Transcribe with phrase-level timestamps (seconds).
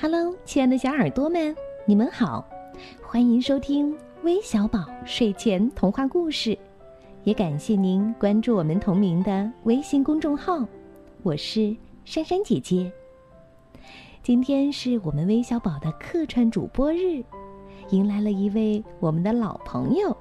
[0.00, 1.54] Hello，亲爱的小耳朵们，
[1.86, 2.44] 你们好，
[3.02, 6.58] 欢迎收听微小宝睡前童话故事，
[7.22, 10.66] 也感谢您关注我们同名的微信公众号，
[11.22, 12.92] 我是珊珊姐姐。
[14.22, 17.22] 今天是我们微小宝的客串主播日，
[17.90, 20.14] 迎来了一位我们的老朋友，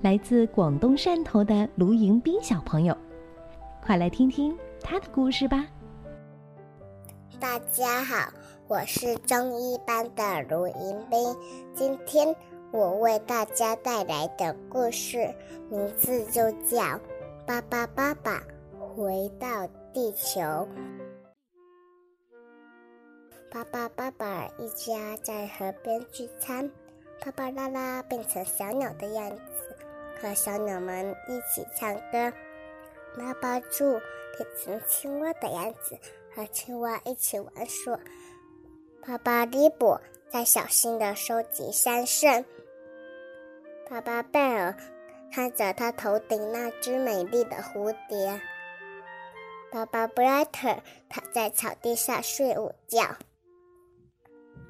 [0.00, 2.96] 来自广东汕头的卢迎宾小朋友，
[3.84, 5.66] 快来听听他的故事吧。
[7.40, 8.32] 大家好，
[8.72, 11.36] 我是中一班的卢迎宾。
[11.74, 12.34] 今天
[12.70, 15.30] 我为大家带来的故事
[15.68, 16.78] 名字就叫
[17.46, 18.42] 《巴巴爸爸
[18.78, 20.40] 回到地球》。
[23.50, 26.70] 巴巴爸爸一家在河边聚餐，
[27.22, 29.76] 巴巴拉拉变成小鸟的样子，
[30.18, 32.32] 和小鸟们一起唱歌。
[33.18, 33.84] 拉巴猪
[34.38, 35.98] 变成青蛙的样子。
[36.34, 38.00] 和青蛙一起玩耍，
[39.04, 42.44] 爸爸利伯在小心的收集桑葚。
[43.90, 44.76] 爸爸贝尔
[45.34, 48.40] 看着他头顶那只美丽的蝴蝶。
[49.72, 50.76] 爸爸布莱特
[51.08, 53.16] 躺在草地上睡午觉。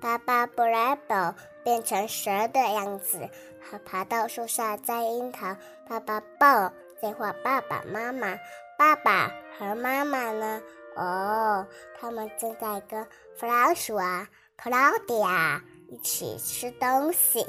[0.01, 3.29] 爸爸布莱伯变成蛇的样子，
[3.61, 5.55] 和爬到树上摘樱桃。
[5.87, 8.39] 爸爸抱在画爸爸妈妈，
[8.79, 10.63] 爸爸和妈妈呢？
[10.97, 11.67] 哦，
[11.99, 14.77] 他们正在跟弗老鼠啊、克劳
[15.07, 17.47] 迪亚一起吃东西。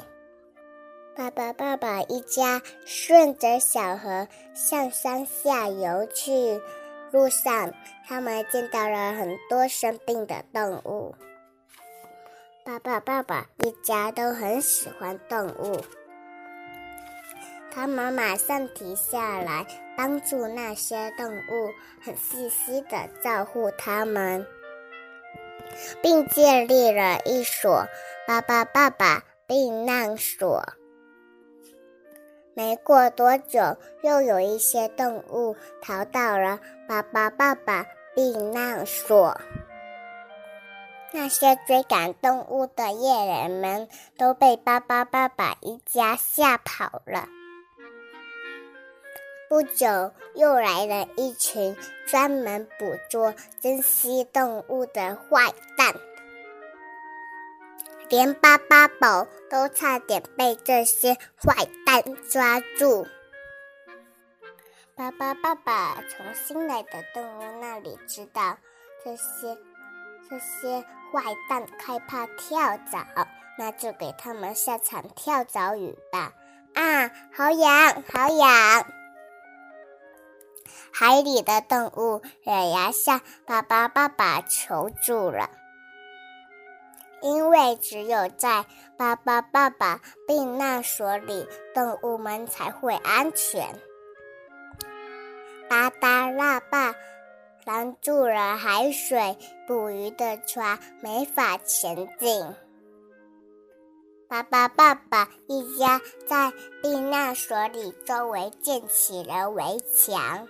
[1.16, 6.60] 爸爸、爸爸一家顺着小河向山下游去，
[7.12, 7.72] 路上
[8.06, 11.14] 他们见到了很多生病的动物。
[12.64, 15.80] 爸爸、爸爸一家都很喜欢动物。
[17.74, 24.46] 他们马上停下来，帮助那些动物，很细心的照顾它们，
[26.00, 27.84] 并建立了一所
[28.28, 30.62] “巴巴爸爸”避难所。
[32.54, 39.36] 没过多久，又有一些动物逃到了“巴巴爸爸”避难所。
[41.10, 47.28] 那些追赶动物的猎人们都被“巴巴爸爸”一家吓跑了。
[49.48, 55.94] 不久，又来了一群专门捕捉珍稀动物的坏蛋，
[58.08, 63.06] 连巴巴宝都差点被这些坏蛋抓住。
[64.96, 68.56] 巴巴爸爸从新来的动物那里知道，
[69.04, 69.56] 这些
[70.28, 70.80] 这些
[71.12, 73.06] 坏蛋害怕跳蚤，
[73.58, 76.32] 那就给他们下场跳蚤雨吧！
[76.74, 78.86] 啊，好痒，好痒！
[80.96, 85.50] 海里的动物咬牙向爸爸爸爸求助了，
[87.20, 88.64] 因为只有在
[88.96, 93.76] 爸爸爸爸避难所里，动物们才会安全。
[95.68, 96.94] 巴达拉坝
[97.64, 102.54] 拦住了海水捕鱼的船，没法前进。
[104.28, 110.46] 爸爸爸爸一家在避难所里周围建起了围墙。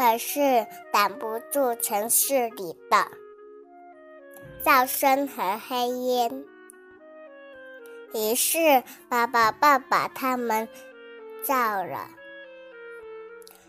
[0.00, 3.06] 可是挡不住城市里的
[4.64, 6.46] 噪声和黑烟，
[8.14, 10.66] 于是爸爸、爸爸他们
[11.44, 12.08] 造了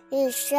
[0.10, 0.56] 一艘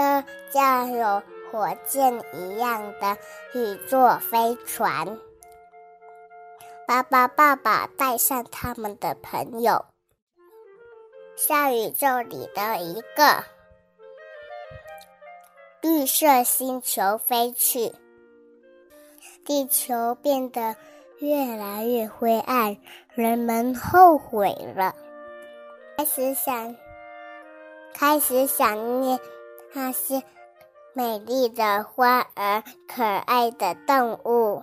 [0.52, 3.16] 像有火箭一样的
[3.54, 5.18] 宇宙飞船。
[6.86, 9.86] 爸爸、爸爸带上他们的朋友，
[11.34, 13.61] 向宇宙里的一个。
[15.82, 17.92] 绿色星球飞去，
[19.44, 20.76] 地球变得
[21.18, 22.76] 越来越灰暗，
[23.14, 24.94] 人们后悔了，
[25.96, 26.76] 开始想，
[27.92, 29.18] 开始想念
[29.72, 30.22] 那些
[30.92, 34.62] 美丽的花儿、可爱的动物。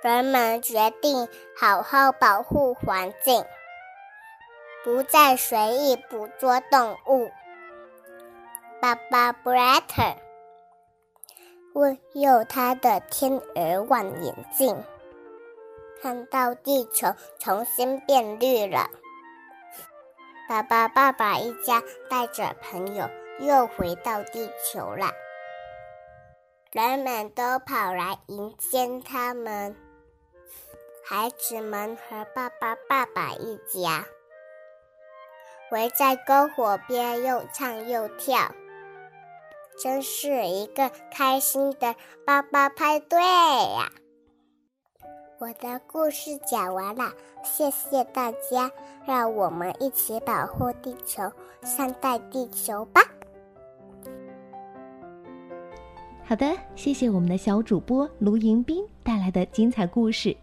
[0.00, 1.26] 人们决定
[1.56, 3.44] 好好保护环境，
[4.84, 7.32] 不再随意捕捉动物。
[8.86, 10.00] 爸爸布莱特
[11.74, 14.80] 问用他的天鹅望远镜，
[16.00, 17.08] 看到地球
[17.40, 18.88] 重新变绿了。
[20.48, 23.10] 爸爸、爸爸一家带着朋友
[23.40, 25.10] 又回到地球了，
[26.70, 29.74] 人们都跑来迎接他们。
[31.04, 34.06] 孩子们和爸爸、爸爸一家
[35.72, 38.54] 围在篝火边，又唱又跳。
[39.78, 41.94] 真是一个开心的
[42.24, 43.90] 爸爸派对呀！
[45.38, 47.12] 我的故事讲完了，
[47.44, 48.70] 谢谢大家，
[49.06, 51.30] 让我们一起保护地球，
[51.62, 53.02] 善待地球吧。
[56.24, 60.34] 好的，谢谢我们的小主播卢迎宾带来的精彩故事。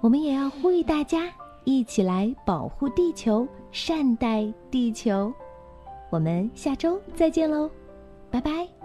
[0.00, 1.30] 我们也要呼吁大家
[1.64, 5.32] 一起来保护地球，善待地球。
[6.10, 7.68] 我们下周再见喽，
[8.34, 8.83] 拜拜。